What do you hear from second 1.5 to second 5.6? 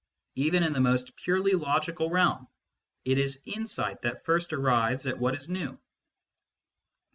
logical realm, it is insight that first arrives at what is